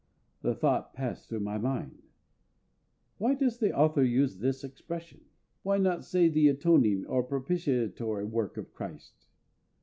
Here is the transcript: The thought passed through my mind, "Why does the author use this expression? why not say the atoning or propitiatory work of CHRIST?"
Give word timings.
The 0.41 0.55
thought 0.55 0.95
passed 0.95 1.29
through 1.29 1.41
my 1.41 1.59
mind, 1.59 2.01
"Why 3.19 3.35
does 3.35 3.59
the 3.59 3.71
author 3.71 4.01
use 4.03 4.39
this 4.39 4.63
expression? 4.63 5.21
why 5.61 5.77
not 5.77 6.03
say 6.03 6.27
the 6.27 6.47
atoning 6.47 7.05
or 7.05 7.21
propitiatory 7.21 8.25
work 8.25 8.57
of 8.57 8.73
CHRIST?" 8.73 9.27